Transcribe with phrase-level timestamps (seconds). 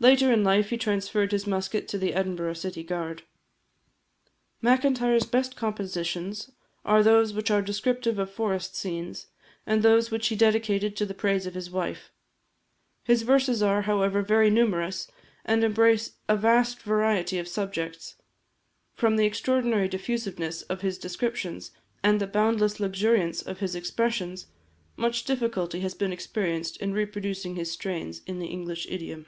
[0.00, 3.22] Later in life he transferred his musket to the Edinburgh City Guard.
[4.60, 6.50] Macintyre's best compositions
[6.84, 9.28] are those which are descriptive of forest scenes,
[9.66, 12.12] and those which he dedicated to the praise of his wife.
[13.04, 15.10] His verses are, however, very numerous,
[15.42, 18.16] and embrace a vast variety of subjects.
[18.92, 21.70] From the extraordinary diffusiveness of his descriptions,
[22.02, 24.48] and the boundless luxuriance of his expressions,
[24.98, 29.24] much difficulty has been experienced in reproducing his strains in the English idiom.